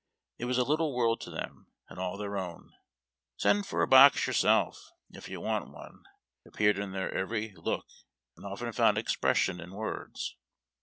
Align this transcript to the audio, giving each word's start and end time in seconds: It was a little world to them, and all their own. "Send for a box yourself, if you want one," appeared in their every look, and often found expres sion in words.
It 0.39 0.45
was 0.45 0.57
a 0.57 0.63
little 0.63 0.95
world 0.95 1.21
to 1.21 1.29
them, 1.29 1.67
and 1.87 1.99
all 1.99 2.17
their 2.17 2.35
own. 2.35 2.71
"Send 3.37 3.67
for 3.67 3.83
a 3.83 3.87
box 3.87 4.25
yourself, 4.25 4.89
if 5.11 5.29
you 5.29 5.39
want 5.39 5.69
one," 5.71 6.05
appeared 6.43 6.79
in 6.79 6.91
their 6.91 7.13
every 7.13 7.51
look, 7.55 7.85
and 8.35 8.43
often 8.43 8.71
found 8.73 8.97
expres 8.97 9.37
sion 9.37 9.59
in 9.59 9.69
words. 9.75 10.37